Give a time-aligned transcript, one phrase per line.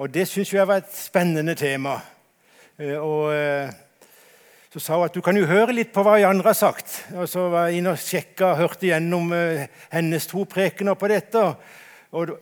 [0.00, 1.98] Og Det syns jeg var et spennende tema.
[2.80, 3.68] Eh, og eh,
[4.72, 7.02] Så sa hun at du kan jo høre litt på hva de andre har sagt.
[7.18, 11.42] Og Så var jeg inne og sjekka hørte gjennom eh, hennes to prekener på dette.
[12.16, 12.32] Og,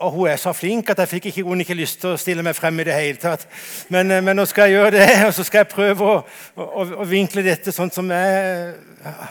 [0.00, 2.42] og hun er så flink at jeg fikk ikke, hun ikke lyst til å stille
[2.42, 3.46] meg frem i det hele tatt.
[3.94, 6.18] Men, men nå skal jeg gjøre det, og så skal jeg prøve å,
[6.58, 8.74] å, å vinkle dette sånn som jeg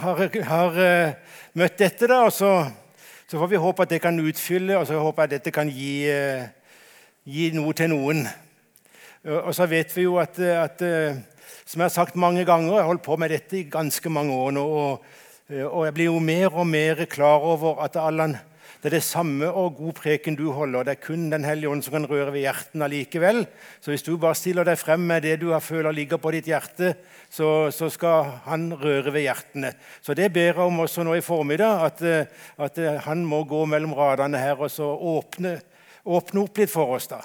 [0.05, 0.81] har, har
[1.59, 2.07] møtt dette.
[2.07, 2.55] da, og så,
[3.27, 5.69] så, får vi håpe at det kan utfylle, og så håper jeg at dette kan
[5.69, 6.05] gi
[7.23, 8.23] gi noe til noen.
[9.23, 10.81] Og så vet vi jo at, at
[11.65, 14.33] Som jeg har sagt mange ganger, jeg har holdt på med dette i ganske mange
[14.35, 14.63] år nå.
[14.63, 15.05] Og,
[15.69, 18.35] og jeg blir jo mer og mer klar over at Allan,
[18.83, 20.83] det er det samme og god preken du holder.
[20.83, 23.45] Det er kun Den hellige ånd som kan røre ved hjertene allikevel.
[23.79, 26.91] Så hvis du bare stiller deg frem med det du føler ligger på ditt hjerte,
[27.31, 29.71] så, så skal han røre ved hjertene.
[30.01, 32.27] Så det ber jeg om også nå i formiddag, at,
[32.59, 35.61] at han må gå mellom radene her og så åpne
[36.05, 37.07] åpne opp litt for oss.
[37.07, 37.21] da.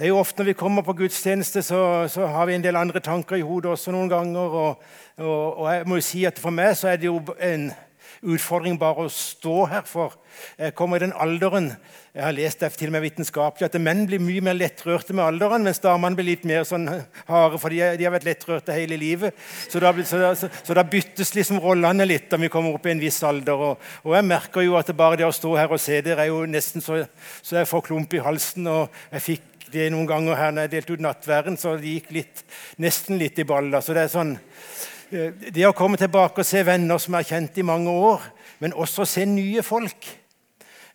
[0.00, 2.76] Det er jo ofte Når vi kommer på gudstjeneste, så, så har vi en del
[2.76, 4.40] andre tanker i hodet også noen ganger.
[4.40, 4.82] Og,
[5.18, 7.70] og, og, jeg må jo si at For meg så er det jo en
[8.22, 9.86] utfordring bare å stå her.
[9.88, 10.16] For
[10.58, 11.74] jeg kommer i den alderen
[12.10, 15.22] jeg har lest det til og med vitenskapelig, at menn blir mye mer lettrørte med
[15.22, 16.88] alderen, mens damene blir litt mer sånn
[17.28, 19.36] harde, for de, har vært lettrørte hele livet.
[19.70, 22.94] Så da, så, så, så da, byttes liksom rollene litt da vi kommer opp i
[22.96, 23.62] en viss alder.
[23.68, 26.26] Og, og, jeg merker jo at det bare det å stå her og se dere
[26.26, 26.98] er jo nesten så,
[27.46, 28.66] så jeg får klump i halsen.
[28.66, 32.10] og jeg fikk det noen ganger her når jeg delte ut nattværen, så det gikk
[32.16, 32.42] litt,
[32.82, 33.78] nesten litt i balla.
[33.78, 34.34] Så det er sånn
[35.10, 38.22] Det å komme tilbake og se venner som jeg har kjent i mange år,
[38.62, 40.06] men også se nye folk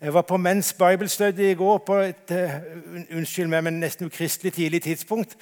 [0.02, 2.49] jeg var på Men's Bible Study i går på et uh,
[3.16, 5.38] unnskyld meg, men nesten ukristelig tidlig tidspunkt.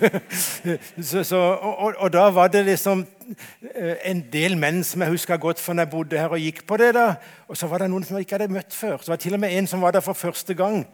[1.08, 5.40] så, så, og, og, da var det liksom uh, en del menn som jeg husker
[5.40, 6.92] godt fra når jeg bodde her og gikk på det.
[6.94, 7.14] da.
[7.48, 9.00] Og så var det noen som jeg ikke hadde møtt før.
[9.00, 10.84] Så var til og med en som var der for første gang.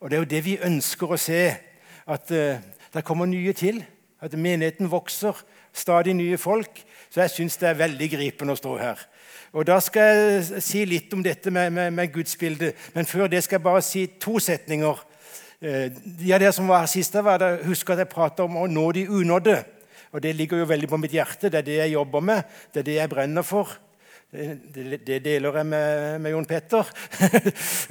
[0.00, 1.42] Og det er jo det vi ønsker å se.
[2.06, 2.60] At uh,
[2.92, 3.82] det kommer nye til.
[4.20, 5.42] At menigheten vokser.
[5.74, 6.80] Stadig nye folk.
[7.10, 9.02] Så jeg syns det er veldig gripende å stå her.
[9.54, 12.74] Og Da skal jeg si litt om dette med, med, med gudsbildet.
[12.94, 15.02] Men før det skal jeg bare si to setninger.
[15.64, 18.66] Ja, de dere som var her sist, var det, husker at jeg pratet om å
[18.68, 19.56] nå de unådde.
[20.14, 21.50] Og Det ligger jo veldig på mitt hjerte.
[21.50, 22.42] Det er det jeg jobber med.
[22.72, 23.70] Det er det jeg brenner for.
[24.34, 26.88] Det, det deler jeg med, med Jon Petter.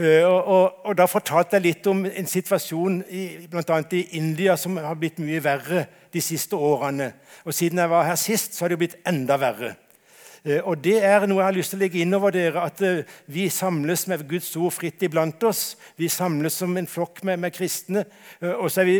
[0.03, 3.23] Eh, og, og, og, Da fortalte jeg litt om en situasjon i,
[3.53, 7.11] annet i India som har blitt mye verre de siste årene.
[7.45, 9.75] Og Siden jeg var her sist, så har det blitt enda verre.
[10.43, 12.81] Eh, og Det er noe jeg har lyst til å legge inn over dere, at
[12.83, 15.77] eh, vi samles med Guds ord fritt iblant oss.
[15.95, 18.07] Vi samles som en flokk med, med kristne.
[18.57, 18.99] Og så er vi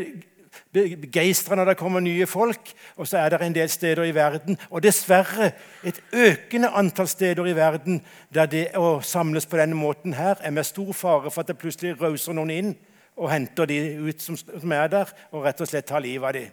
[0.74, 2.72] begeistra når det kommer nye folk.
[2.98, 5.52] Og så er det en del steder i verden, og dessverre
[5.86, 8.02] et økende antall steder i verden
[8.34, 11.60] der det å samles på denne måten her er med stor fare for at det
[11.62, 12.74] plutselig rauser noen inn
[13.18, 13.78] og henter de
[14.10, 16.52] ut som, som er der, og rett og slett tar livet av dem.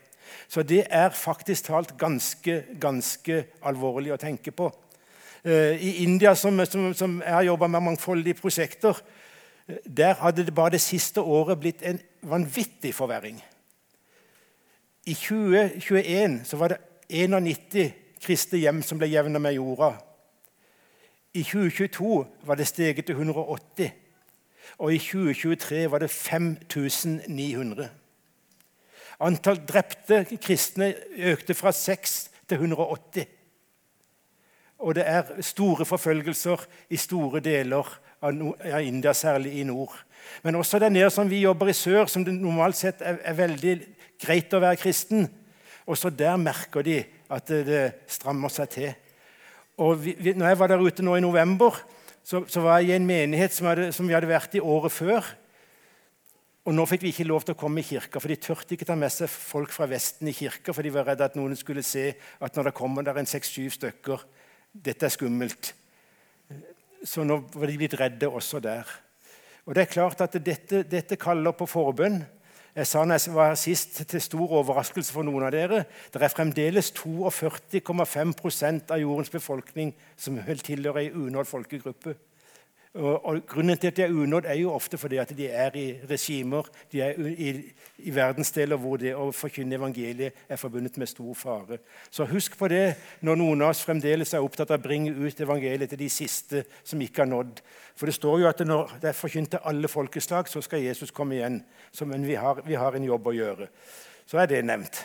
[0.48, 4.68] Så det er faktisk talt ganske, ganske alvorlig å tenke på.
[5.42, 9.00] Eh, I India, som, som, som jeg har jobba med mangfoldige prosjekter,
[9.66, 13.40] eh, der hadde det bare det siste året blitt en vanvittig forverring.
[15.06, 16.78] I 2021 så var det
[17.08, 19.94] 91 kristne hjem som ble jevna med jorda.
[21.34, 23.90] I 2022 var det steget til 180.
[24.78, 27.88] Og i 2023 var det 5900.
[29.20, 33.26] Antall drepte kristne økte fra 6 til 180.
[34.80, 37.88] Og det er store forfølgelser i store deler
[38.22, 39.92] av India, særlig i nord.
[40.42, 43.36] Men også der nede som vi jobber i sør, som det normalt sett er, er
[43.36, 43.76] veldig
[44.20, 45.28] greit å være kristen.
[45.90, 47.00] Også der merker de
[47.30, 48.90] at det, det strammer seg til.
[49.80, 51.78] Og vi, vi, når jeg var der ute nå i november,
[52.22, 54.92] så, så var jeg i en menighet som, hadde, som vi hadde vært i året
[54.92, 55.30] før.
[56.68, 58.86] Og Nå fikk vi ikke lov til å komme i kirka, for de turte ikke
[58.86, 61.84] ta med seg folk fra Vesten i kirka, for de var redde at noen skulle
[61.86, 64.26] se at når det kommer der en seks-syv stykker
[64.70, 65.72] Dette er skummelt.
[67.02, 68.86] Så nå var de blitt redde også der.
[69.66, 72.20] Og det er klart at dette, dette kaller på forbønn.
[72.76, 75.84] Jeg sa når jeg var sist, til stor overraskelse for noen av dere,
[76.14, 82.14] det er fremdeles 42,5% av jordens befolkning som tilhører ei unådd folkegruppe.
[82.94, 85.76] Og, og, Grunnen til at de er unådd, er jo ofte fordi at de er
[85.78, 87.52] i regimer, de er i,
[87.98, 91.78] i verdensdeler hvor det å forkynne evangeliet er forbundet med stor fare.
[92.10, 95.40] Så husk på det når noen av oss fremdeles er opptatt av å bringe ut
[95.40, 97.62] evangeliet til de siste som ikke har nådd.
[97.94, 101.14] For det står jo at når det er forkynt til alle folkeslag, så skal Jesus
[101.14, 101.62] komme igjen.
[101.92, 103.70] Så, men vi har, vi har en jobb å gjøre.
[104.26, 105.04] Så er det nevnt.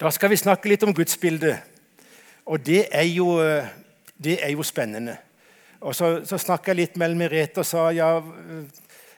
[0.00, 1.60] Da skal vi snakke litt om gudsbildet.
[2.48, 3.34] Og det er jo,
[4.16, 5.20] det er jo spennende.
[5.80, 8.20] Og Så, så snakka jeg litt med Merete og sa ja,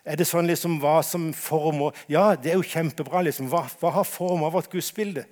[0.07, 3.23] Er det sånn liksom hva som former Ja, det er jo kjempebra.
[3.27, 3.49] liksom.
[3.51, 5.25] Hva, hva har forma vårt gudsbilde?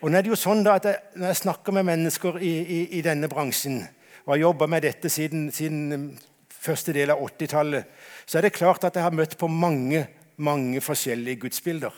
[0.00, 2.54] Og nå er det jo sånn da at jeg, Når jeg snakker med mennesker i,
[2.60, 3.82] i, i denne bransjen,
[4.24, 6.06] og har jobba med dette siden, siden um,
[6.48, 7.86] første del av 80-tallet,
[8.28, 10.04] så er det klart at jeg har møtt på mange,
[10.36, 11.94] mange forskjellige gudsbilder.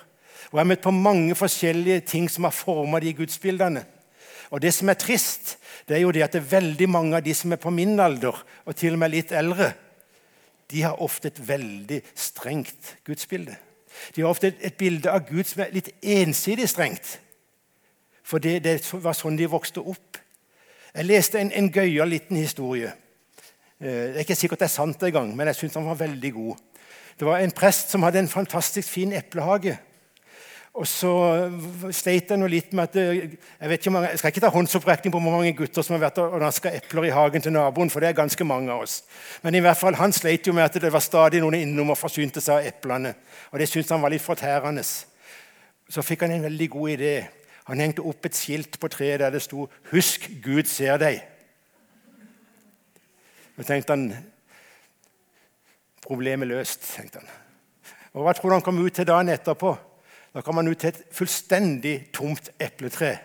[0.51, 3.83] Og jeg har møtt på mange forskjellige ting som har forma de gudsbildene.
[4.55, 5.57] Og det som er trist,
[5.93, 7.99] det er jo det at det er veldig mange av de som er på min
[8.01, 9.75] alder, og til og med litt eldre,
[10.73, 13.59] de har ofte et veldig strengt gudsbilde.
[14.17, 17.19] De har ofte et, et bilde av Gud som er litt ensidig strengt.
[18.25, 20.17] For det, det var sånn de vokste opp.
[20.95, 22.95] Jeg leste en, en gøyal liten historie.
[23.77, 26.33] Eh, det er ikke sikkert det er sant engang, men jeg syns den var veldig
[26.39, 26.89] god.
[27.21, 29.77] Det var en prest som hadde en fantastisk fin eplehage.
[30.73, 31.11] Og så
[31.93, 33.35] sleit jeg litt med at jeg,
[33.69, 36.39] vet ikke, jeg skal ikke ta håndsopprekning på hvor mange gutter som har vært og
[36.41, 39.03] naska epler i hagen til naboen, for det er ganske mange av oss.
[39.45, 42.01] Men i hvert fall, han sleit jo med at det var stadig noen innom og
[42.01, 43.13] forsynte seg av eplene.
[43.53, 44.87] Og det syntes han var litt fortærende.
[45.93, 47.15] Så fikk han en veldig god idé.
[47.69, 51.21] Han hengte opp et skilt på treet der det sto 'Husk, Gud ser deg'.
[53.59, 54.13] Og tenkte han
[56.03, 57.29] Problemet løst, tenkte han.
[58.15, 59.92] Og Hva tror du han kom ut til dagen etterpå?
[60.33, 63.19] Da kan man ut til et fullstendig tomt epletre.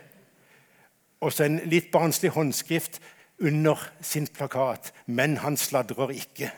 [1.24, 3.00] Og så en litt barnslig håndskrift
[3.39, 4.92] under sin plakat.
[5.06, 6.51] 'Men han sladrer ikke'.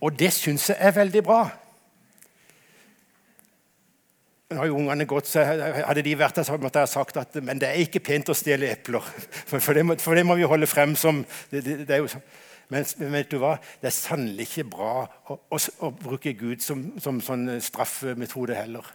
[0.00, 1.48] Og det syns jeg er veldig bra.
[4.50, 7.16] Nå har jo ungene gått, så Hadde de vært der, så måtte jeg ha sagt
[7.16, 9.00] at men det er ikke pent å stjele epler.
[9.48, 12.12] For, det, må, for det, må, vi holde frem som det, det, det er jo
[12.12, 12.26] sånn.
[12.68, 13.56] Men vet du hva?
[13.80, 14.92] det er sannelig ikke bra
[15.28, 18.86] å, å, å bruke Gud som, som sånn straffemetode heller.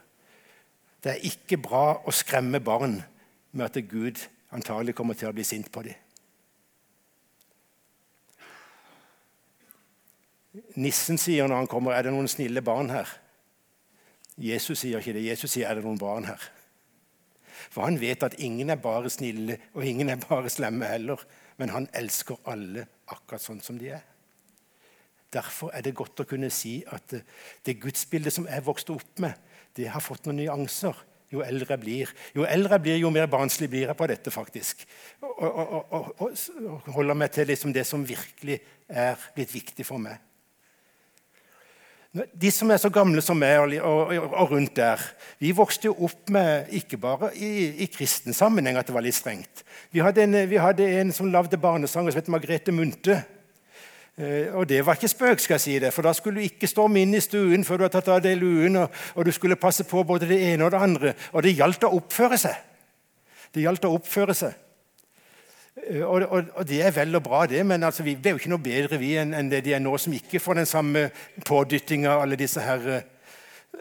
[1.04, 3.00] Det er ikke bra å skremme barn
[3.52, 4.20] med at Gud
[4.56, 5.98] antagelig kommer til å bli sint på dem.
[10.82, 13.18] Nissen sier når han kommer, 'Er det noen snille barn her?'
[14.38, 15.26] Jesus sier ikke det.
[15.26, 16.50] Jesus sier, 'Er det noen barn her?'
[17.70, 21.18] For han vet at ingen er bare snille, og ingen er bare slemme heller.
[21.58, 24.06] Men han elsker alle akkurat sånn som de er.
[25.30, 27.22] Derfor er det godt å kunne si at det,
[27.66, 29.38] det gudsbildet som jeg vokste opp med,
[29.78, 32.14] det har fått noen nyanser jo eldre jeg blir.
[32.34, 34.32] Jo eldre jeg blir, jo mer barnslig blir jeg på dette.
[34.34, 34.86] faktisk.
[35.22, 40.02] Og, og, og, og holder meg til liksom det som virkelig er blitt viktig for
[40.02, 40.18] meg.
[42.10, 44.14] De som er så gamle som meg og,
[44.50, 45.02] rundt der,
[45.38, 49.18] vi vokste jo opp med ikke bare i, i kristen sammenheng at det var litt
[49.18, 49.62] strengt.
[49.94, 53.20] Vi hadde en, vi hadde en som lagde barnesanger som het Margrethe Munthe.
[54.18, 56.68] Eh, og det var ikke spøk, skal jeg si det, for da skulle du ikke
[56.68, 59.60] storme inn i stuen før du hadde tatt av deg luen, og, og, du skulle
[59.62, 61.14] passe på både det ene og det andre.
[61.38, 62.58] Og det gjaldt å oppføre seg.
[63.54, 64.58] Det gjaldt å oppføre seg.
[65.88, 68.42] Eh, og, og, og, det er vel og bra, det, men altså, vi er jo
[68.42, 71.10] ikke noe bedre vi enn, enn det de er nå, som ikke får den samme
[71.48, 72.88] pådyttinga alle disse her.
[72.98, 73.04] Eh.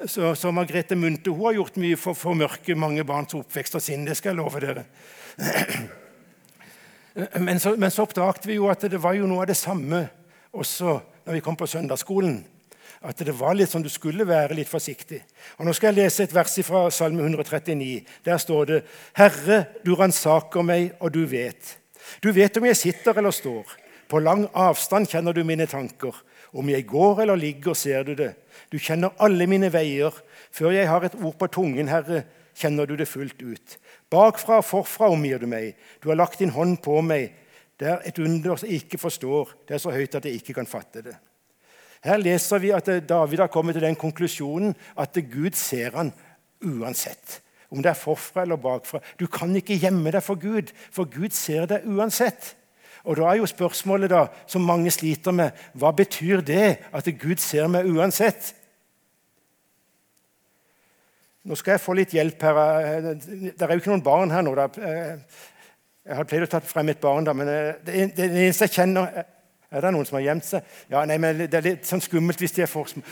[0.06, 3.82] Så, så Margrethe Munthe hun har gjort mye for å formørke mange barns oppvekst og
[3.82, 4.06] sinn.
[4.06, 4.84] Det skal jeg love dere.
[7.42, 10.04] Men så, men så oppdaget vi jo at det var jo noe av det samme
[10.54, 10.92] også
[11.26, 12.36] når vi kom på søndagsskolen.
[13.02, 15.20] At det var litt sånn du skulle være litt forsiktig.
[15.58, 18.00] Og Nå skal jeg lese et vers fra Salme 139.
[18.26, 18.78] Der står det
[19.18, 21.76] Herre, du ransaker meg, og du vet.
[22.22, 23.76] Du vet om jeg sitter eller står.
[24.08, 26.16] På lang avstand kjenner du mine tanker.
[26.56, 28.32] Om jeg går eller ligger, ser du det.
[28.72, 30.14] Du kjenner alle mine veier.
[30.50, 32.22] Før jeg har et ord på tungen, Herre,
[32.56, 33.76] kjenner du det fullt ut.
[34.10, 35.76] Bakfra og forfra omgir du meg.
[36.00, 37.34] Du har lagt din hånd på meg.
[37.78, 39.52] Det er et under jeg ikke forstår.
[39.68, 41.14] Det er så høyt at jeg ikke kan fatte det.
[42.02, 46.12] Her leser vi at David har kommet til den konklusjonen at Gud ser han
[46.62, 47.40] uansett.
[47.70, 49.00] Om det er forfra eller bakfra.
[49.20, 52.54] Du kan ikke gjemme deg for Gud, for Gud ser deg uansett.
[53.04, 57.40] Og Da er jo spørsmålet da, som mange sliter med, hva betyr det at Gud
[57.40, 58.54] ser meg uansett?
[61.48, 62.58] Nå skal jeg få litt hjelp her.
[63.14, 64.52] Det er jo ikke noen barn her nå.
[64.58, 69.24] Jeg har pleid å ta frem et barn, da, men det, det eneste jeg kjenner
[69.68, 70.68] Er det noen som har gjemt seg?
[70.88, 73.04] Ja, nei, men Det er litt sånn skummelt hvis de er for små.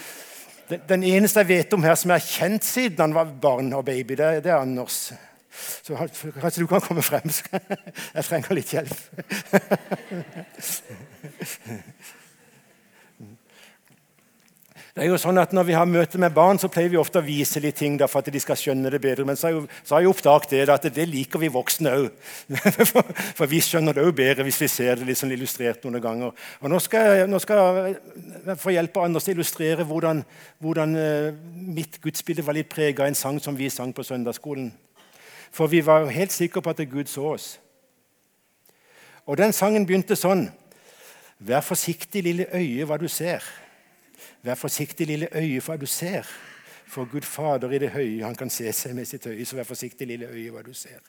[0.88, 3.84] Den eneste jeg vet om her som jeg har kjent siden han var barn og
[3.86, 5.12] baby, det, det er Anders.
[5.56, 5.96] Så
[6.40, 7.30] kanskje du kan komme frem.
[8.16, 8.92] Jeg trenger litt hjelp.
[14.96, 17.20] Det er jo sånn at Når vi har møte med barn, så pleier vi ofte
[17.20, 19.26] å vise litt ting for at de skal skjønne det bedre.
[19.28, 19.66] Men så har,
[20.00, 22.06] jeg oppdaget det, at det liker vi voksne òg.
[22.86, 26.46] For, for, vi skjønner det òg bedre hvis vi ser det sånn illustrert noen ganger.
[26.62, 30.22] Og Nå skal, jeg, nå skal jeg få hjelp av Anders til å illustrere hvordan,
[30.64, 31.28] hvordan uh,
[31.76, 34.70] mitt gudsbilde var litt prega av en sang som vi sang på søndagsskolen.
[35.52, 37.50] For vi var helt sikre på at Gud så oss.
[39.26, 40.46] Og Den sangen begynte sånn.
[41.36, 43.44] Vær forsiktig, lille øye, hva du ser.
[44.46, 46.28] Vær forsiktig, lille øye, for hva du ser.
[46.86, 49.44] For Gud Fader i det høye, han kan se seg med sitt øye.
[49.44, 51.00] Så vær forsiktig, lille øye, hva du ser.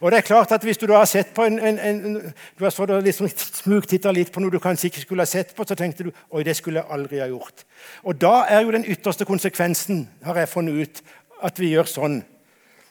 [0.00, 2.14] Og det er klart at Hvis du da har sett på en, en, en
[2.58, 5.74] du har liksom smugtitta litt på noe du kanskje ikke skulle ha sett på, så
[5.74, 7.64] tenkte du oi, det skulle jeg aldri ha gjort.
[8.04, 11.02] Og da er jo den ytterste konsekvensen, har jeg funnet ut,
[11.40, 12.22] at vi gjør sånn.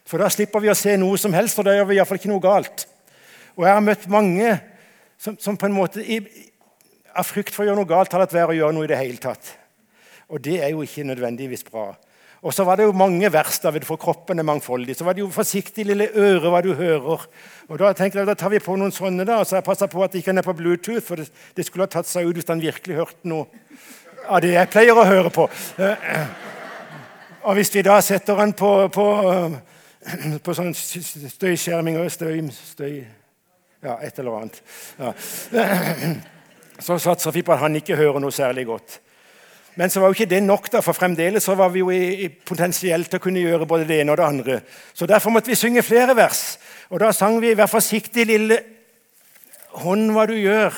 [0.10, 2.34] For da slipper vi å se noe som helst, og da gjør vi iallfall ikke
[2.34, 2.88] noe galt.
[3.54, 4.58] Og jeg har møtt mange
[5.22, 6.18] som, som på en måte i,
[7.14, 8.98] av frykt for å gjøre noe galt har latt være å gjøre noe i det
[8.98, 9.60] hele tatt.
[10.30, 11.92] Og det er jo ikke nødvendigvis bra.
[12.44, 14.98] Og så var det jo mange vers, David, for kroppen er mangfoldig.
[14.98, 17.28] Så var det jo forsiktig, lille øre, hva du hører.
[17.70, 20.04] Og Da tenkte jeg, da tar vi på noen sånne, da, så jeg passer på
[20.04, 21.06] at ikke er på Bluetooth.
[21.08, 23.48] For det, det, skulle ha tatt seg ut hvis han virkelig hørte noe
[24.28, 25.48] av det jeg pleier å høre på.
[27.44, 29.08] Og hvis vi da setter den på, på,
[30.44, 33.04] på sånn støyskjerming og støy, støy
[33.84, 34.62] Ja, et eller annet.
[35.00, 35.10] Ja.
[36.86, 39.00] Så satser vi på at han ikke hører noe særlig godt.
[39.76, 42.26] Men så var jo ikke det nok, da, for fremdeles så var vi jo i,
[42.26, 44.60] i potensielt til å kunne gjøre både det ene og det andre.
[44.94, 46.60] Så derfor måtte vi synge flere vers.
[46.90, 48.60] Og da sang vi 'Vær forsiktig, lille
[49.82, 50.78] hånd, hva du gjør'.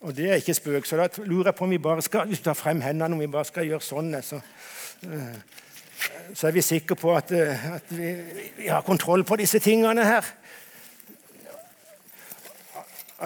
[0.00, 2.38] Og det er ikke spøk, så da lurer jeg på om vi bare skal hvis
[2.38, 4.12] du tar frem hendene om vi bare skal gjøre sånn.
[4.22, 4.38] Så,
[5.02, 5.34] eh,
[6.34, 8.12] så er vi sikre på at, eh, at vi,
[8.60, 10.30] vi, har kontroll på disse tingene her.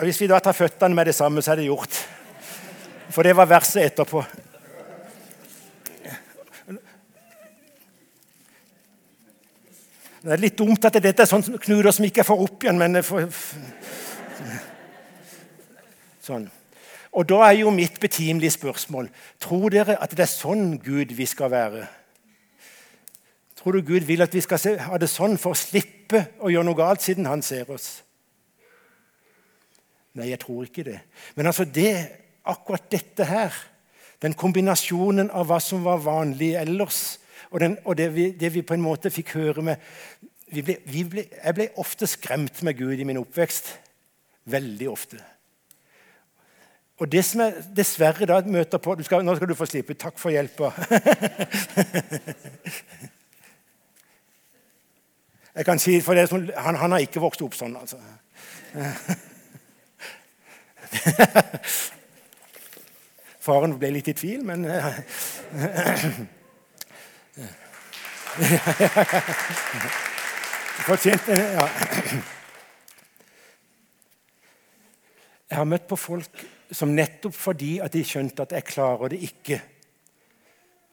[0.00, 2.00] Hvis vi da tar føttene med det samme, så er det gjort.
[3.12, 4.24] For det var verset etterpå.
[10.22, 13.02] Det er litt dumt at dette er sånn knuter som ikke får opp igjen, men
[13.02, 13.26] får...
[16.22, 16.44] Sånn.
[17.12, 19.08] Og da er jo mitt betimelige spørsmål
[19.42, 21.82] Tror dere at det er sånn Gud vi skal være?
[23.58, 26.66] Tror du Gud vil at vi skal ha det sånn for å slippe å gjøre
[26.66, 27.90] noe galt, siden han ser oss?
[30.18, 30.98] Nei, jeg tror ikke det.
[31.34, 33.54] Men altså det akkurat dette her,
[34.22, 37.18] den kombinasjonen av hva som var vanlig ellers,
[37.52, 39.76] og, den, og det, vi, det, vi, på en måte fikk høre med
[40.52, 43.78] vi ble, vi ble, Jeg ble ofte skremt med Gud i min oppvekst.
[44.52, 45.16] Veldig ofte.
[47.00, 49.94] Og det som jeg dessverre da møter på skal, Nå skal du få slippe.
[49.96, 50.72] Takk for hjelpa.
[55.56, 57.96] jeg kan si for det som, han, han har ikke vokst opp sånn, altså.
[63.42, 64.62] Faren ble litt i tvil, men
[70.86, 71.66] Fortjente ja.
[75.50, 79.20] Jeg har møtt på folk som nettopp fordi at de skjønte at jeg klarer det
[79.26, 79.58] ikke,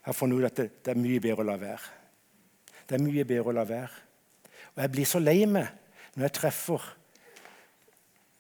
[0.04, 1.86] har funnet ut at det, det er mye bedre å la være.
[2.90, 3.94] Det er mye bedre å la være.
[4.74, 5.68] Og jeg blir så lei meg
[6.16, 6.82] når jeg treffer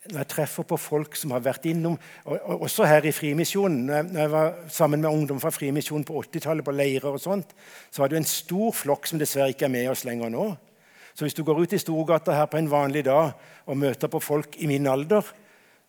[0.09, 3.85] når jeg treffer på folk som har vært innom og, Også her i Frimisjonen.
[4.09, 7.53] Når jeg var sammen med ungdom fra Frimisjonen på 80-tallet, på leirer og sånt,
[7.91, 10.47] så var det en stor flokk som dessverre ikke er med oss lenger nå.
[11.13, 13.31] Så hvis du går ut i Storgata her på en vanlig dag
[13.65, 15.25] og møter på folk i min alder,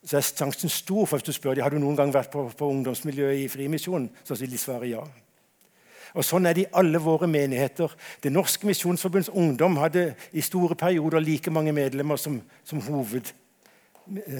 [0.04, 2.46] så er sjansen stor for hvis du spør dem, har du noen gang vært på,
[2.56, 5.04] på ungdomsmiljøet i Frimisjonen, så vil de svare ja.
[6.10, 7.92] Og Sånn er det i alle våre menigheter.
[8.22, 13.30] Det Norske Misjonsforbunds ungdom hadde i store perioder like mange medlemmer som, som hoved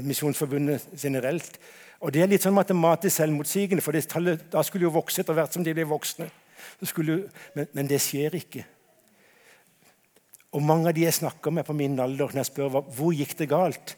[0.02, 1.58] Misjonsforbundet generelt.
[2.00, 5.52] Og Det er litt sånn matematisk selvmotsigende, for tallet da skulle jo vokse etter hvert
[5.52, 6.30] som de ble voksne.
[6.84, 8.64] Skulle, men, men, det skjer ikke.
[10.56, 13.36] Og Mange av de jeg snakker med på min alder, når jeg spør hvor gikk
[13.38, 13.94] det galt,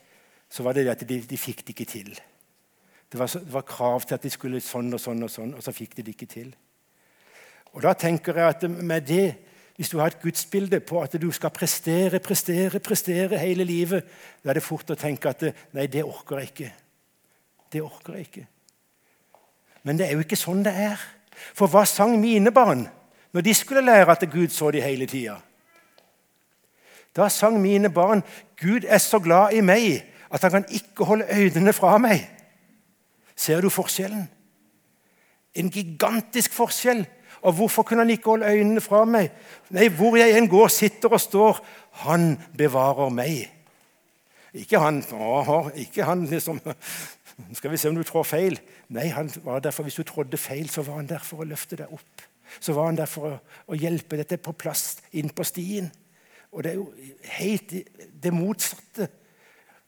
[0.52, 2.10] så var det at de, de fikk det ikke til.
[3.12, 5.64] Det var, det var, krav til at de skulle sånn og sånn, og sånn, og
[5.64, 6.52] så fikk de det ikke til.
[7.72, 9.26] Og Da tenker jeg at med det
[9.76, 14.04] hvis du har et gudsbilde på at du skal prestere, prestere, prestere hele livet,
[14.44, 16.72] da er det fort å tenke at nei, det orker jeg ikke.
[17.72, 18.46] Det orker jeg ikke.
[19.82, 21.00] Men det er jo ikke sånn det er.
[21.56, 22.84] For hva sang mine barn
[23.32, 25.38] når de skulle lære at Gud så de hele tida?
[27.16, 28.22] Da sang mine barn
[28.56, 32.28] 'Gud er så glad i meg at han kan ikke holde øynene fra meg'.
[33.36, 34.28] Ser du forskjellen?
[35.54, 37.06] En gigantisk forskjell
[37.42, 39.32] og hvorfor kunne han ikke holde øynene fra meg?
[39.74, 41.58] Nei, hvor jeg enn går, sitter og står,
[42.04, 43.48] han bevarer meg.
[44.54, 46.60] Ikke han å, ikke han liksom
[47.56, 48.58] Skal vi se om du trår feil?
[48.92, 51.78] Nei, han var der hvis du trådde feil, så var han der for å løfte
[51.80, 52.24] deg opp.
[52.60, 53.38] Så var han der for å,
[53.72, 55.88] å hjelpe dette på plass inn på stien.
[56.52, 56.90] Og det er jo
[57.38, 57.72] helt
[58.22, 59.08] det motsatte.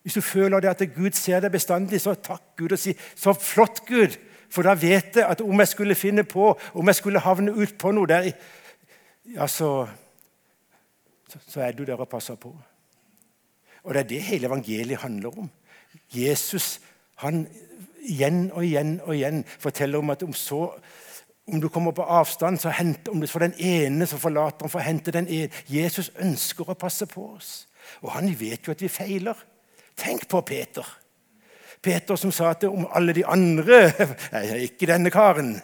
[0.02, 3.36] Hvis du føler det at Gud ser deg bestandig, så takk Gud og si 'Så
[3.36, 4.16] flott, Gud'.
[4.54, 7.74] For da vet jeg at om jeg skulle finne på, om jeg skulle havne ut
[7.78, 8.30] på noe der,
[9.34, 9.86] ja, så,
[11.48, 12.52] så er du der og passer på.
[13.84, 15.50] Og det er det hele evangeliet handler om.
[16.14, 16.80] Jesus
[17.22, 17.44] Han
[18.02, 20.66] igjen og igjen og igjen forteller om at om, så,
[21.46, 24.72] om du kommer på avstand, så henter, om du får den ene, så forlater han
[24.72, 25.62] for å hente den ene.
[25.70, 27.52] Jesus ønsker å passe på oss.
[28.02, 29.38] Og han vet jo at vi feiler.
[29.96, 30.90] Tenk på Peter.
[31.84, 33.80] Peter som sa til om alle de andre
[34.34, 35.54] Nei, ikke denne karen.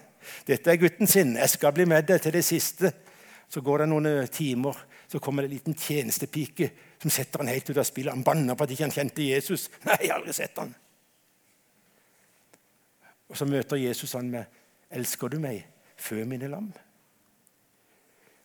[0.47, 1.37] Dette er gutten sin.
[1.41, 2.93] Jeg skal bli med deg til det siste.
[3.51, 4.77] Så går det noen timer,
[5.11, 6.71] så kommer det en liten tjenestepike
[7.03, 8.13] som setter han helt ut av spillet.
[8.15, 9.67] Han banner på at ikke han kjente Jesus.
[9.89, 10.71] Nei, jeg har aldri sett han.
[13.31, 14.61] Og så møter Jesus han med
[14.91, 15.67] 'Elsker du meg?
[15.97, 16.73] Fø mine lam'.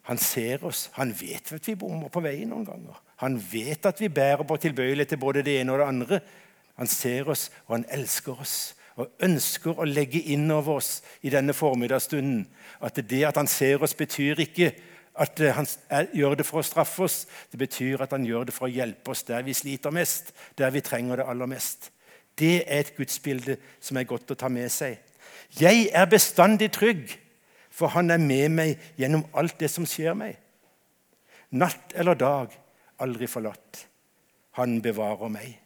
[0.05, 0.89] Han ser oss.
[0.93, 2.97] Han vet at vi bommer på veien noen ganger.
[3.23, 6.19] Han vet at vi bærer på tilbøyelighet til både det ene og det andre.
[6.79, 11.31] Han ser oss, og han elsker oss og ønsker å legge inn over oss i
[11.33, 12.45] denne formiddagsstunden
[12.85, 14.69] at det at han ser oss, betyr ikke
[15.19, 15.67] at han
[16.15, 17.17] gjør det for å straffe oss.
[17.51, 20.71] Det betyr at han gjør det for å hjelpe oss der vi sliter mest, der
[20.75, 21.91] vi trenger det aller mest.
[22.35, 24.97] Det er et gudsbilde som er godt å ta med seg.
[25.59, 27.07] Jeg er bestandig trygg,
[27.71, 30.35] for han er med meg gjennom alt det som skjer meg.
[31.55, 32.51] Natt eller dag,
[33.03, 33.85] aldri forlatt.
[34.59, 35.64] Han bevarer meg.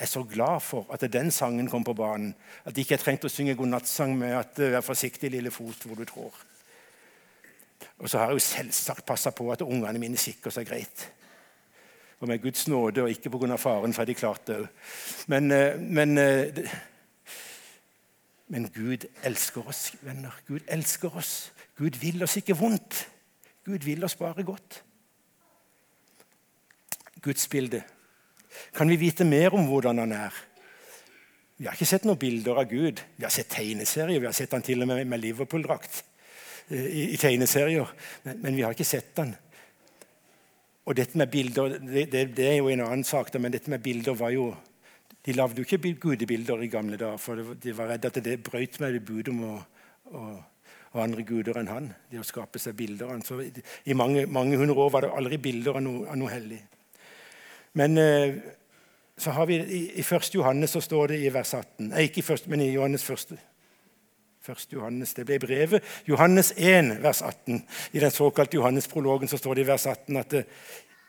[0.00, 2.30] Jeg er så glad for at den sangen kom på banen.
[2.64, 5.94] At de ikke trengte å synge godnattsang med at eh, 'vær forsiktig, lille fot, hvor
[5.94, 6.38] du trår'.
[7.98, 11.10] Og så har jeg jo selvsagt passa på at ungene mine sikker seg greit
[12.20, 13.56] og med Guds nåde, og ikke pga.
[13.56, 14.68] faren, for de klarte det.
[15.26, 16.70] Men, eh, men, eh,
[18.48, 20.40] men Gud elsker oss, venner.
[20.48, 21.52] Gud elsker oss.
[21.76, 23.08] Gud vil oss ikke vondt.
[23.64, 24.82] Gud vil oss bare godt.
[27.22, 27.82] Guds bilde.
[28.76, 30.38] Kan vi vite mer om hvordan han er?
[31.60, 33.02] Vi har ikke sett noen bilder av Gud.
[33.16, 34.20] Vi har sett tegneserier.
[34.20, 36.02] Vi har sett han til og med med Liverpool-drakt
[36.70, 37.90] eh, i, i tegneserier.
[38.24, 39.34] Men, men vi har ikke sett han.
[40.88, 43.82] Og dette med bilder det, det, det, er jo en annen sak, men dette med
[43.84, 44.54] bilder var jo
[45.20, 48.78] De lagde jo ikke gudebilder i gamle dager, for de var redde at det brøt
[48.80, 49.56] med det budet om å,
[50.16, 50.22] å,
[50.94, 51.90] og andre guder enn han.
[52.08, 53.12] Det å skape seg bilder.
[53.26, 53.36] Så
[53.84, 56.62] I mange, mange hundre år var det aldri bilder av noe, av noe hellig.
[57.72, 58.34] Men eh,
[59.20, 60.34] så har vi i, i 1.
[60.34, 63.36] Johannes så står det i vers 18 Nei, ikke i 1., men i Johannes 1.
[64.48, 64.66] 1.
[64.72, 65.84] Johannes, Det ble brevet.
[66.08, 67.66] Johannes 1, vers 18.
[67.92, 70.44] I den såkalte Johannes-prologen så står det i vers 18 at eh,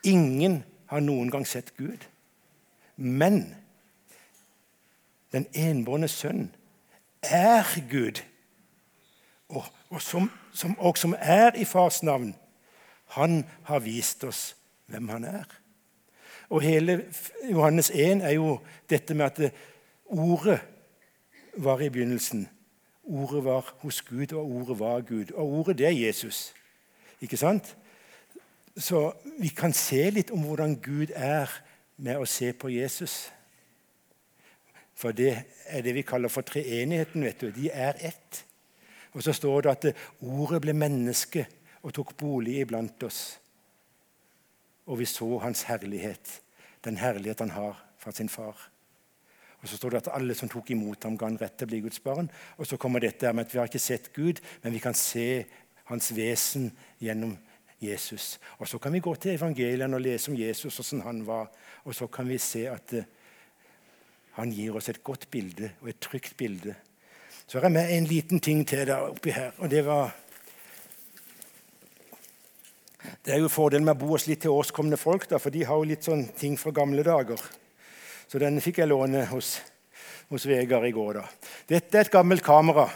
[0.04, 2.04] ingen har noen gang sett Gud.
[2.96, 3.54] Men
[5.32, 6.50] den enbårne sønn
[7.22, 8.20] er Gud,
[9.48, 12.34] og, og, som, som, og som er i fars navn.
[13.16, 15.61] Han har vist oss hvem han er.
[16.52, 16.98] Og hele
[17.48, 18.58] Johannes 1 er jo
[18.90, 19.54] dette med at
[20.04, 20.60] ordet
[21.56, 22.48] var i begynnelsen
[23.02, 25.32] Ordet var hos Gud, og ordet var Gud.
[25.32, 26.54] Og ordet, det er Jesus.
[27.20, 27.76] Ikke sant?
[28.76, 31.50] Så vi kan se litt om hvordan Gud er
[31.96, 33.32] med å se på Jesus.
[34.94, 35.34] For det
[35.66, 37.24] er det vi kaller for treenigheten.
[37.24, 37.50] vet du.
[37.50, 38.44] De er ett.
[39.12, 41.46] Og så står det at ordet ble menneske
[41.82, 43.38] og tok bolig iblant oss.
[44.86, 46.41] Og vi så hans herlighet,
[46.84, 48.68] den herlighet han har fra sin far.
[49.62, 51.70] Og Så står det at alle som tok imot ham, ga han rett til å
[51.70, 52.30] bli Guds barn.
[52.58, 55.44] Og så kommer dette med at vi har ikke sett Gud, men vi kan se
[55.86, 57.36] hans vesen gjennom
[57.82, 58.40] Jesus.
[58.58, 61.50] Og Så kan vi gå til evangeliene og lese om Jesus, hvordan han var.
[61.84, 63.04] Og så kan vi se at uh,
[64.38, 66.74] han gir oss et godt bilde og et trygt bilde.
[67.46, 69.52] Så har jeg med en liten ting til der oppi her.
[69.58, 70.21] og det var...
[73.20, 75.66] Det er jo fordelen med å bo hos litt til årskomne folk, da, for de
[75.68, 77.40] har jo litt sånn ting fra gamle dager.
[78.30, 79.58] Så denne fikk jeg låne hos,
[80.32, 81.20] hos Vegard i går.
[81.20, 81.24] da.
[81.68, 82.88] Dette er et gammelt kamera.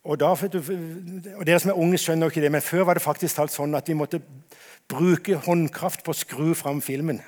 [0.00, 3.36] Og, da, og Dere som er unge, skjønner ikke det, men før var det faktisk
[3.36, 4.22] talt sånn at vi måtte
[4.90, 7.20] bruke håndkraft på å skru fram filmen.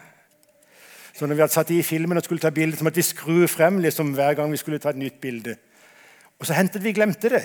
[1.13, 3.45] Så når vi hadde satt i filmen og skulle ta bilde, så måtte vi skru
[3.51, 5.59] frem liksom, hver gang vi skulle ta et nytt bilde.
[6.41, 7.43] Og så hendte vi glemte det.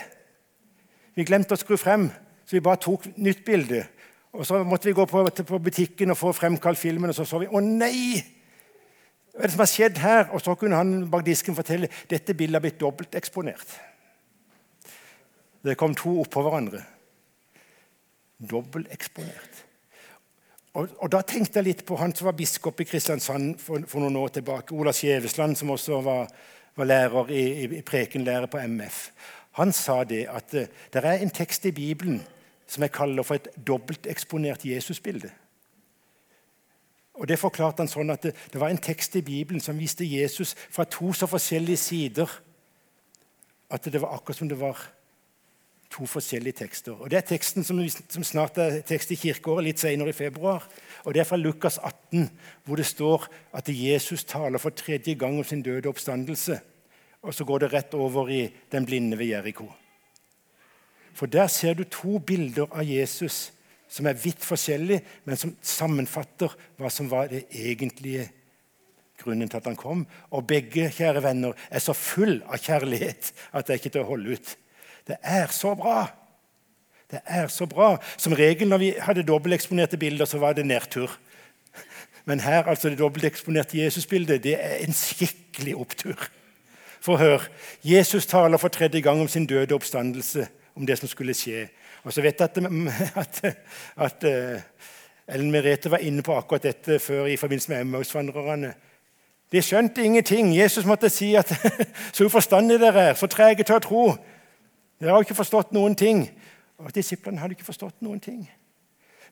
[1.17, 2.07] Vi glemte å skru frem,
[2.47, 3.83] så vi bare tok nytt bilde.
[4.31, 7.41] Og Så måtte vi gå på, på butikken og få fremkalt filmen, og så så
[7.41, 8.23] vi Å nei!
[9.33, 10.23] Hva er det som har skjedd her?
[10.33, 13.75] Og så kunne han bak disken fortelle dette bildet har blitt dobbelteksponert.
[15.61, 16.81] Det kom to oppå hverandre.
[18.39, 19.63] Dobbelteksponert.
[20.77, 24.01] Og, og, Da tenkte jeg litt på han som var biskop i Kristiansand for, for
[24.01, 24.73] noen år tilbake.
[24.73, 26.31] Ola Skjevesland, som også var,
[26.77, 29.03] var lærer i, i, i prekenlære på MF.
[29.61, 32.21] Han sa det at uh, det er en tekst i Bibelen
[32.67, 35.31] som jeg kaller for et dobbelteksponert Jesusbilde.
[37.17, 40.05] Og Det forklarte han sånn at det, det, var en tekst i Bibelen som viste
[40.05, 42.29] Jesus fra to så forskjellige sider
[43.73, 44.77] at det var akkurat som det var
[45.89, 46.93] to forskjellige tekster.
[46.93, 50.67] Og Det er teksten som, som snart er tekst i kirkeåret, litt senere i februar.
[51.05, 52.29] Og Det er fra Lukas 18,
[52.65, 56.59] hvor det står at Jesus taler for tredje gang om sin døde oppstandelse.
[57.23, 59.71] Og så går det rett over i den blinde ved Jeriko.
[61.17, 63.47] For der ser du to bilder av Jesus
[63.89, 68.27] som er vidt forskjellige, men som sammenfatter hva som var det egentlige
[69.17, 70.03] grunnen til at han kom.
[70.29, 74.11] Og begge kjære venner, er så full av kjærlighet at det er ikke til å
[74.11, 74.55] holde ut.
[75.07, 76.05] Det er så bra!
[77.07, 77.93] Det er så bra.
[78.19, 81.13] Som regel når vi hadde dobbelteksponerte bilder, så var det nedtur.
[82.27, 86.27] Men her, altså det dobbelteksponerte Jesusbildet, det er en skikkelig opptur.
[86.99, 87.45] For hør,
[87.87, 91.65] Jesus taler for tredje gang om sin døde oppstandelse, om det som skulle skje.
[92.05, 92.57] Og så vet jeg at,
[93.23, 93.41] at,
[93.97, 94.61] at uh,
[95.27, 98.73] Ellen Merete var inne på akkurat dette før i forbindelse med Emmausvandrerne.
[99.51, 100.53] De skjønte ingenting.
[100.55, 101.51] Jesus måtte si at
[102.15, 104.03] så uforstandige dere er, så trege til å tro.
[104.99, 106.25] Dere har ikke forstått noen ting.
[106.77, 108.45] Og Disiplene hadde ikke forstått noen ting.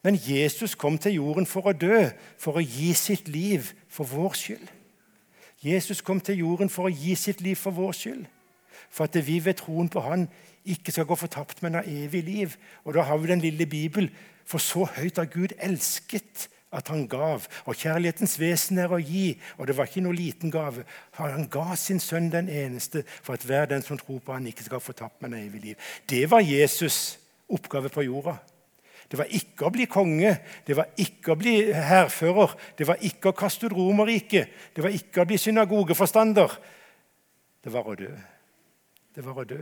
[0.04, 2.06] Men Jesus kom til jorden for å dø,
[2.38, 4.68] for å gi sitt liv for vår skyld.
[5.66, 8.26] Jesus kom til jorden for å gi sitt liv for vår skyld.
[8.90, 10.28] For at vi ved troen på Han
[10.66, 12.58] ikke skal gå fortapt, men ha evig liv.
[12.84, 14.10] Og da har vi den lille Bibel.
[14.46, 17.46] For så høyt har Gud elsket at han gav.
[17.66, 20.86] Og kjærlighetens vesen er å gi, og det var ikke noe liten gave.
[21.20, 24.68] Han ga sin sønn den eneste for at hver den som tror på han ikke
[24.68, 25.88] skal få tapt, men evig liv.
[26.10, 27.16] Det var Jesus'
[27.52, 28.38] oppgave på jorda.
[29.06, 30.32] Det var ikke å bli konge,
[30.66, 34.96] det var ikke å bli hærfører, det var ikke å kaste ut Romerriket, det var
[34.98, 36.56] ikke å bli synagogeforstander.
[37.62, 38.10] Det var å dø.
[39.14, 39.62] Det var å dø.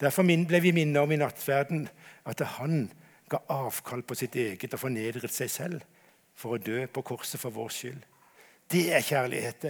[0.00, 1.88] Derfor ble vi minnet om i nattverden
[2.28, 2.86] at han
[3.28, 5.82] ga avkall på sitt eget og fornedret seg selv
[6.38, 8.00] for å dø på korset for vår skyld.
[8.70, 9.66] Det er kjærlighet.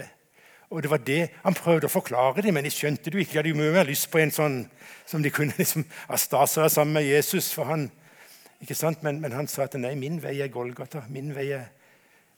[0.69, 3.31] Og det var det Han prøvde å forklare det, men de skjønte det ikke.
[3.31, 4.59] De hadde jo mye mer lyst på en sånn
[5.05, 7.53] som de kunne liksom astasere sammen med Jesus.
[7.53, 7.89] for han,
[8.61, 9.03] ikke sant?
[9.03, 11.03] Men, men, han sa at nei, min vei er Golgata.
[11.09, 11.69] min vei er...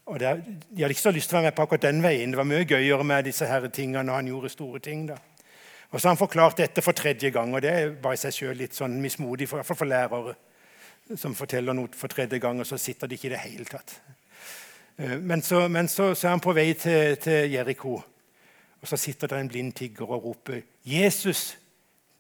[0.06, 2.32] Og der, De hadde ikke så lyst til å være med på akkurat den veien.
[2.32, 5.08] Det var mye gøyere med disse her tingene når han gjorde store ting.
[5.08, 5.18] da.
[5.92, 8.34] Og så har han forklart dette for tredje gang, og det er bare i seg
[8.34, 10.36] selv litt sånn mismodig, for, for lærere
[11.20, 13.98] som forteller noe for tredje gang, og så sitter de ikke i det hele tatt.
[14.98, 17.98] Eh, men så, men så, så er han på vei til, til Jeriko,
[18.82, 21.58] og så sitter det en blind tigger og roper 'Jesus,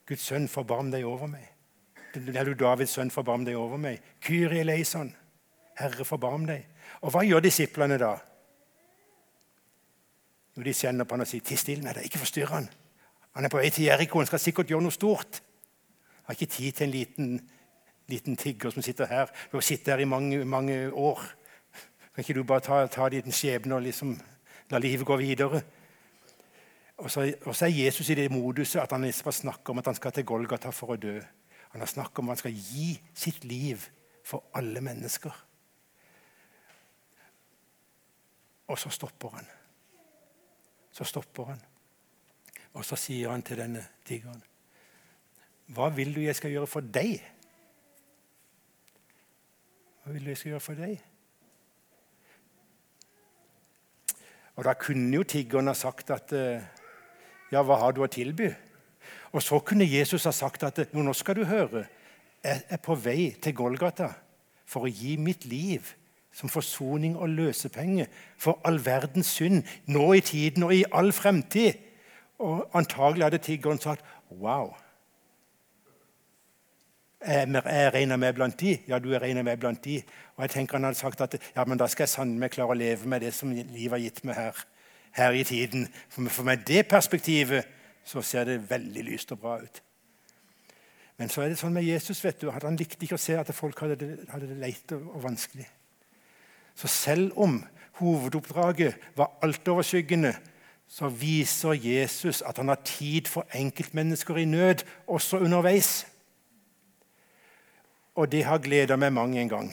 [0.07, 1.47] Guds sønn, forbarm deg over meg.'
[2.35, 4.01] Er du Davids sønn, forbarm deg over meg.
[4.19, 5.13] Kyrie eleison,
[5.79, 6.65] Herre, forbarm deg.
[7.01, 8.17] Og hva gjør disiplene da?
[10.57, 12.69] Jo, De kjenner på han og sier, 'Ti stille med deg, ikke forstyrr han.'
[13.35, 15.41] Han er på vei til Jeriko, han skal sikkert gjøre noe stort.
[16.21, 17.29] Han har ikke tid til en liten,
[18.11, 19.31] liten tigger som sitter her.
[19.51, 21.21] Du har sittet her i mange, mange år.
[22.11, 24.17] Kan ikke du bare ta, ta din skjebne og liksom
[24.71, 25.61] la livet gå videre?
[27.01, 29.87] Og så, og så, er Jesus i det moduset at han bare snakker om at
[29.89, 31.15] han skal til Golgata for å dø.
[31.71, 33.87] Han har snakket om at han skal gi sitt liv
[34.27, 35.31] for alle mennesker.
[38.67, 39.47] Og så stopper han.
[40.91, 41.70] Så stopper han.
[42.73, 44.41] Og så sier han til denne tigeren
[45.71, 47.21] Hva vil du jeg skal gjøre for deg?
[50.01, 50.97] Hva vil du jeg skal gjøre for deg?
[54.55, 56.33] Og Da kunne jo tiggeren ha sagt at
[57.51, 58.51] Ja, hva har du å tilby?
[59.31, 61.85] Og så kunne Jesus ha sagt at jo, nå skal du høre.
[62.43, 64.09] Jeg er på vei til Golgata
[64.65, 65.93] for å gi mitt liv
[66.33, 68.07] som forsoning og løsepenge
[68.39, 71.79] for all verdens synd, nå i tiden og i all fremtid.
[72.41, 74.71] Og antagelig hadde tiggeren sagt wow.
[77.21, 78.79] Jeg regner med blant de.
[78.89, 79.99] Ja, du er regner med blant de.
[80.35, 82.79] Og jeg tenker Han hadde sagt at ja, men da skal jeg sannelig klare å
[82.79, 84.63] leve med det som livet har gitt meg her,
[85.13, 85.85] her i tiden.
[86.09, 87.69] For, for med det perspektivet
[88.03, 89.81] så ser det veldig lyst og bra ut.
[91.21, 93.35] Men så er det sånn med Jesus vet du, at han likte ikke å se
[93.37, 95.67] at folk hadde det, hadde det leit og vanskelig.
[96.73, 97.59] Så selv om
[97.99, 100.33] hovedoppdraget var altoverskyggende,
[100.91, 106.07] så viser Jesus at han har tid for enkeltmennesker i nød, også underveis.
[108.15, 109.69] Og det har gleda meg mang en gang.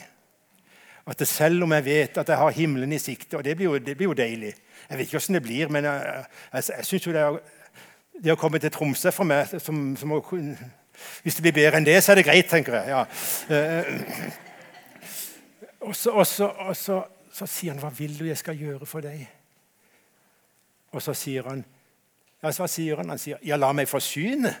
[1.09, 3.77] At selv om jeg vet at jeg har himmelen i sikte, og det blir jo,
[3.77, 4.53] det blir jo deilig
[4.89, 7.39] Jeg vet ikke åssen det blir, men jeg, jeg, jeg synes jo det, er,
[8.23, 10.21] det å komme til Tromsø for meg som, som å,
[11.23, 12.89] Hvis det blir bedre enn det, så er det greit, tenker jeg.
[12.93, 13.01] Ja.
[13.55, 13.83] Eh,
[15.93, 19.27] så, og, så, sier han, 'Hva vil du jeg skal gjøre for deg?'
[20.93, 21.63] Og så sier han,
[22.39, 24.55] ja, så sier han, han sier, 'Ja, la meg forsyne.'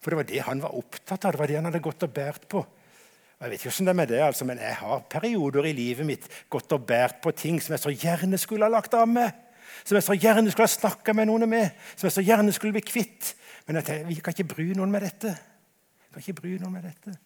[0.00, 1.32] For det var det han var opptatt av.
[1.32, 2.60] Det var det han hadde gått og båret på.
[3.40, 6.06] Jeg vet ikke hvordan det er med det, altså, men jeg har perioder i livet
[6.06, 9.32] mitt gått og båret på ting som jeg så gjerne skulle ha lagt av med.
[9.84, 11.70] Som jeg så gjerne skulle ha snakka med noen med.
[11.96, 13.34] Som jeg så gjerne skulle bli kvitt.
[13.66, 15.32] Men jeg tenker, vi kan ikke bry noen med dette.
[15.34, 17.16] Vi Kan ikke bry noen med dette.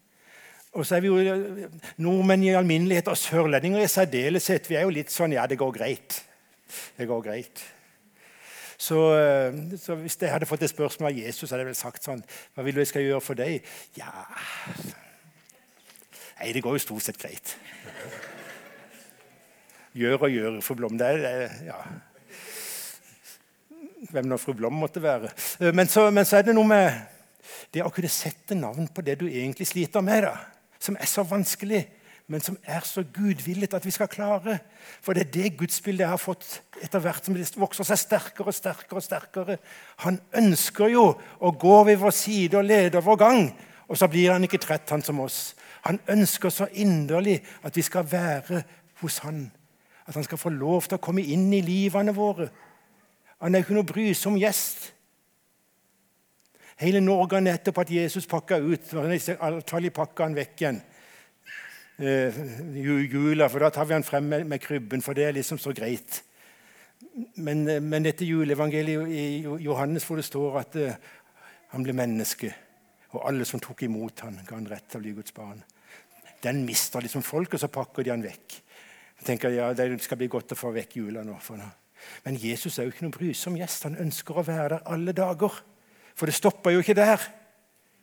[0.78, 4.70] Og så er vi jo nordmenn i alminnelighet og sørlendinger i særdeleshet.
[4.70, 6.22] Vi er jo litt sånn Ja, det går greit.
[6.96, 7.64] Det går greit.
[8.78, 8.98] Så,
[9.82, 12.20] så, hvis jeg hadde fått et spørsmål av Jesus, hadde jeg vel sagt sånn
[12.54, 13.64] Hva vil du jeg skal gjøre for deg?
[13.98, 14.12] Ja
[16.38, 17.56] Nei, det går jo stort sett greit.
[19.98, 20.94] Gjør og gjør, fru Blom.
[21.00, 21.78] Det er, ja.
[24.12, 25.32] Hvem nå fru Blom måtte være.
[25.74, 26.94] Men så, men så er det noe med
[27.74, 30.28] det å kunne sette navn på det du egentlig sliter med.
[30.28, 30.36] da
[30.78, 31.82] som er så vanskelig,
[32.28, 34.58] men som er så gudvillet at vi skal klare.
[35.00, 38.52] For det er det gudsbildet jeg har fått etter hvert som det vokser seg sterkere
[38.52, 39.00] og sterkere.
[39.00, 39.56] og sterkere.
[40.04, 41.06] Han ønsker jo
[41.40, 43.48] å gå ved vår side og lede vår gang.
[43.88, 45.54] Og så blir han ikke trett, han som oss.
[45.88, 48.62] Han ønsker så inderlig at vi skal være
[49.00, 49.46] hos han.
[50.06, 52.50] At han skal få lov til å komme inn i livene våre.
[53.40, 54.90] Han er ikke noe brysom gjest.
[56.78, 58.92] Hele Norge har nettopp at Jesus pakka ut.
[58.92, 60.84] Antagelig pakka han vekk igjen.
[61.98, 62.34] Eh,
[62.78, 65.72] jula, for Da tar vi han frem med, med, krybben, for det er liksom så
[65.74, 66.22] greit.
[67.36, 69.24] Men, eh, men dette juleevangeliet i
[69.64, 70.92] Johannes hvor det står at uh,
[71.72, 72.52] han ble menneske,
[73.10, 75.58] og alle som tok imot han, ga han rett til å bli Guds barn.
[76.44, 78.60] Den mister liksom folk, og så pakker de han vekk.
[79.18, 81.34] Jeg tenker ja, Det skal bli godt å få vekk jula nå.
[81.34, 81.68] nå.
[82.22, 83.88] Men Jesus er jo ikke noen brysom gjest.
[83.88, 85.58] Han ønsker å være der alle dager.
[86.14, 87.26] For det stoppa jo ikke der.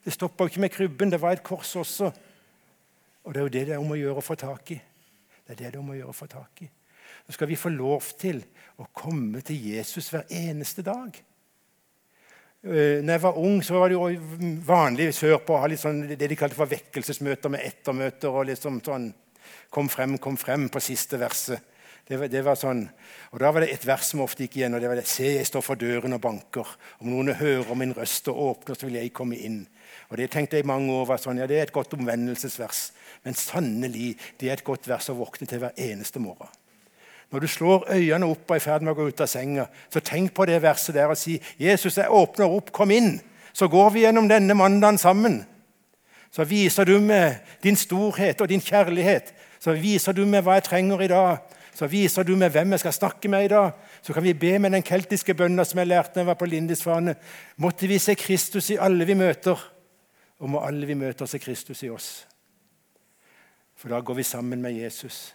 [0.04, 1.10] Det stoppa ikke med krybben.
[1.10, 2.12] Det var et kors også.
[3.26, 4.80] Og det er jo det det er om å gjøre å få tak i.
[5.46, 6.68] Det er det det er om å gjøre å få tak i.
[7.26, 8.38] Nå skal vi få lov til
[8.78, 11.16] å komme til Jesus hver eneste dag.
[12.66, 14.06] Eh, når jeg var ung, så var det jo
[14.66, 18.28] vanlig sørpå å ha litt sånn, det de kalte for vekkelsesmøter med ettermøter.
[18.30, 19.12] og liksom sånn,
[19.70, 21.60] Kom frem, kom frem på siste verset.
[22.06, 22.84] Det var, det var, sånn,
[23.34, 24.74] og Da var det et vers som ofte gikk igjen.
[24.74, 26.68] og det var det, Se, jeg står for døren og banker.
[27.00, 29.66] Om noen hører min røst og åpner, så vil jeg komme inn.
[30.10, 32.92] Og Det tenkte jeg mange år var sånn, ja, det er et godt omvendelsesvers.
[33.24, 36.46] Men sannelig, det er et godt vers å våkne til hver eneste morgen.
[37.32, 39.66] Når du slår øynene opp og er i ferd med å gå ut av senga,
[39.90, 42.72] så tenk på det verset der og si, 'Jesus, jeg åpner opp.
[42.72, 43.20] Kom inn.'
[43.52, 45.46] Så går vi gjennom denne mandagen sammen.
[46.30, 49.32] Så viser du meg din storhet og din kjærlighet.
[49.58, 51.38] Så viser du meg hva jeg trenger i dag.
[51.76, 53.74] Så viser du meg hvem jeg skal snakke med i dag.
[54.00, 56.48] Så kan vi be med den keltiske bønna som jeg lærte da jeg var på
[56.48, 57.16] Lindisfane.
[57.60, 59.60] Måtte vi se Kristus i alle vi møter,
[60.40, 62.08] og må alle vi møter, se Kristus i oss.
[63.76, 65.34] For da går vi sammen med Jesus.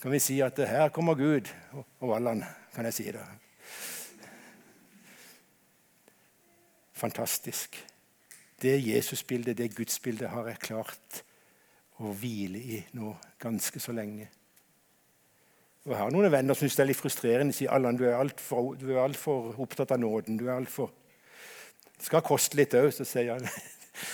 [0.00, 1.52] Kan vi si at her kommer Gud
[2.00, 2.44] og Allan,
[2.74, 3.28] kan jeg si det.
[6.96, 7.76] Fantastisk.
[8.62, 11.24] Det Jesusbildet, det Gudsbildet, har jeg klart
[12.00, 14.30] å hvile i nå ganske så lenge.
[15.84, 17.50] Og Jeg har noen venner som syns det er litt frustrerende.
[17.50, 20.38] De sier Allan, du er altfor alt for opptatt av nåden.
[20.38, 20.92] du er alt for...
[21.98, 22.92] Det skal koste litt òg.
[22.94, 23.50] Så sier jeg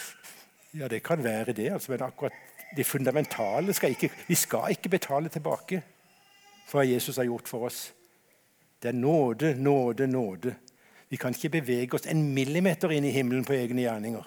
[0.81, 1.69] ja, det kan være det.
[1.77, 2.33] Altså, men akkurat
[2.77, 5.83] det fundamentale skal ikke, Vi skal ikke betale tilbake
[6.69, 7.93] for hva Jesus har gjort for oss.
[8.83, 10.55] Det er nåde, nåde, nåde.
[11.09, 14.25] Vi kan ikke bevege oss en millimeter inn i himmelen på egne gjerninger.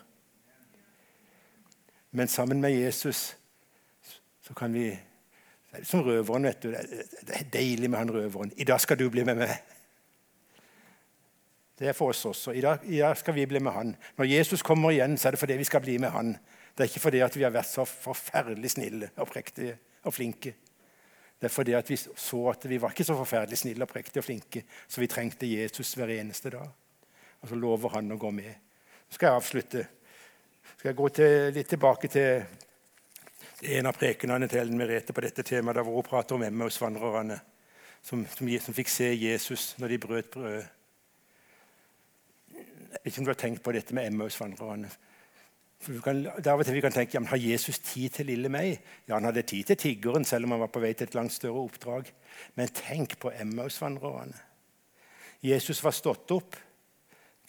[2.12, 3.38] Men sammen med Jesus
[4.42, 4.92] så kan vi
[5.84, 6.44] som røveren.
[6.44, 6.72] vet du.
[6.72, 8.52] Det er deilig med han røveren.
[8.58, 9.54] I dag skal du bli med meg.
[11.80, 12.52] Det er for oss også.
[12.54, 13.96] I dag, I dag, skal vi bli med han.
[14.18, 16.36] Når Jesus kommer igjen, så er det fordi vi skal bli med han.
[16.78, 20.54] Det er ikke fordi vi har vært så forferdelig snille og prektige og flinke.
[21.42, 24.28] Det er fordi vi så at vi var ikke så forferdelig snille og prektige og
[24.28, 26.70] flinke, så vi trengte Jesus hver eneste dag.
[27.42, 28.54] Og så lover han å gå med.
[29.10, 29.86] Så skal jeg avslutte.
[30.78, 32.44] Skal jeg gå til, litt tilbake til
[33.62, 37.38] en av prekenene til Ellen Merete på dette temaet, der hvor hun prater om Emmaus-vandrerne
[38.02, 40.66] som, som, som, fikk se Jesus når de brøt brødet.
[42.52, 44.90] Jeg vet ikke om du har tenkt på dette med Emmaus-vandrerne.
[45.82, 48.76] Av og til vi kan tenke ja, men Har Jesus tid til lille meg?
[49.08, 51.34] Ja, Han hadde tid til tiggeren, selv om han var på vei til et langt
[51.34, 52.12] større oppdrag.
[52.56, 54.38] Men tenk på Emmaus-vandrerne.
[55.42, 56.58] Jesus var stått opp.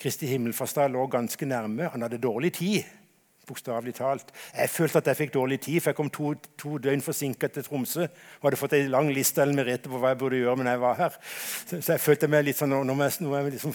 [0.01, 1.91] Kristi himmelfartsdag lå ganske nærme.
[1.93, 2.89] Han hadde dårlig tid.
[3.47, 4.29] Bokstavelig talt.
[4.55, 7.65] Jeg følte at jeg fikk dårlig tid, for jeg kom to, to døgn forsinka til
[7.67, 8.07] Tromsø.
[8.07, 10.81] og hadde fått en lang liste eller Merete på hva jeg burde gjøre men jeg
[10.81, 11.19] var her.
[11.67, 13.75] Så, så jeg følte meg litt sånn når jeg, når jeg liksom,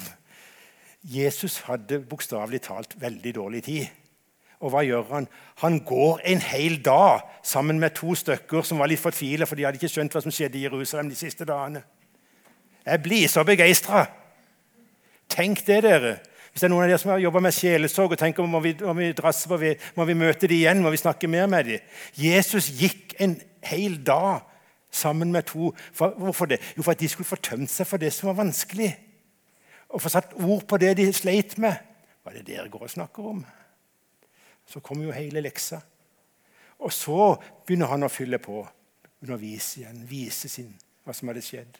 [1.17, 3.88] Jesus hadde bokstavelig talt veldig dårlig tid.
[4.63, 5.27] Og hva gjør han?
[5.62, 9.67] Han går en hel dag sammen med to stykker som var litt fortvila, for de
[9.67, 11.84] hadde ikke skjønt hva som skjedde i Jerusalem de siste dagene.
[12.88, 14.08] Jeg blir så begeistra!
[15.27, 16.13] Tenk det, dere.
[16.58, 18.72] Hvis det er noen av dere som har jobba med sjelesorg og tenker må vi,
[18.82, 19.58] må vi drasse på,
[19.93, 24.00] må vi møte dem igjen, må vi snakke mer med dem Jesus gikk en hel
[24.02, 24.39] dag
[24.89, 25.70] sammen med to.
[25.93, 26.58] For, hvorfor det?
[26.74, 28.89] Jo, for at de skulle få tømt seg for det som var vanskelig.
[29.93, 31.78] Og få satt ord på det de sleit med.
[32.26, 33.46] Hva er det dere går og snakker om?
[34.65, 35.84] Så kommer jo hele leksa.
[36.82, 37.36] Og så
[37.70, 38.65] begynner han å fylle på.
[39.20, 40.74] Begynner å vise igjen, vise sin,
[41.06, 41.78] hva som hadde skjedd.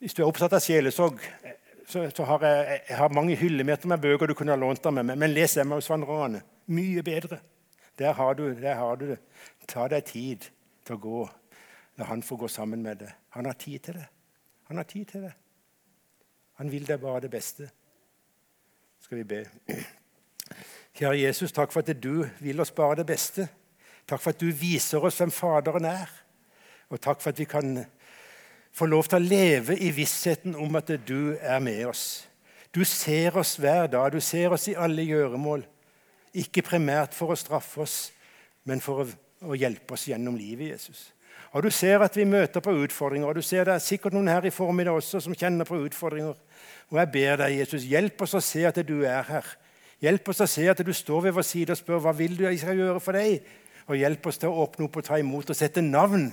[0.00, 1.20] Hvis du er opptatt av sjelesorg,
[1.88, 4.92] så, så, har jeg, jeg har mange hyllemeter med bøker du kunne ha lånt av
[4.92, 6.42] meg, men les Emmausvandrerne.
[6.68, 7.38] Mye bedre.
[7.98, 9.18] Der har, du, der har du det.
[9.66, 10.44] Ta deg tid
[10.84, 11.22] til å gå.
[11.98, 13.14] La han få gå sammen med deg.
[13.34, 14.04] Han har tid til det.
[14.68, 15.32] Han har tid til det.
[16.60, 17.70] Han vil deg bare det beste.
[19.00, 19.40] Skal vi be.
[20.98, 23.48] Kjære Jesus, takk for at du vil oss bare det beste.
[24.08, 26.12] Takk for at du viser oss hvem Faderen er.
[26.92, 27.78] Og takk for at vi kan
[28.78, 32.06] få lov til å leve i vissheten om at du er med oss.
[32.74, 34.12] Du ser oss hver dag.
[34.12, 35.64] Du ser oss i alle gjøremål.
[36.38, 37.98] Ikke primært for å straffe oss,
[38.68, 39.06] men for å,
[39.48, 41.08] å hjelpe oss gjennom livet, Jesus.
[41.56, 44.28] Og Du ser at vi møter på utfordringer, og du ser det er sikkert noen
[44.28, 46.36] her i formiddag også som kjenner på utfordringer.
[46.92, 49.48] Og jeg ber deg, Jesus, hjelp oss å se at du er her.
[50.04, 52.44] Hjelp oss å se at du står ved vår side og spør hva vil du
[52.44, 53.40] jeg skal gjøre for deg.
[53.88, 56.28] Og hjelp oss til å åpne opp og ta imot og sette navn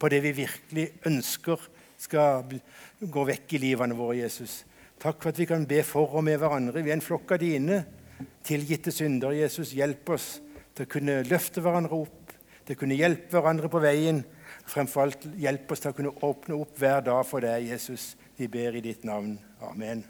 [0.00, 1.66] på det vi virkelig ønsker
[2.00, 2.60] skal
[3.00, 4.62] gå vekk i livene våre, Jesus.
[5.00, 6.82] Takk for at vi kan be for og med hverandre.
[6.84, 7.82] Vi er en flokk av dine
[8.44, 9.36] tilgitte synder.
[9.36, 10.34] Jesus, hjelp oss
[10.76, 14.22] til å kunne løfte hverandre opp, til å kunne hjelpe hverandre på veien.
[14.70, 18.14] Fremfor alt hjelp oss til å kunne åpne opp hver dag for deg, Jesus.
[18.36, 19.38] Vi ber i ditt navn.
[19.66, 20.04] Amen.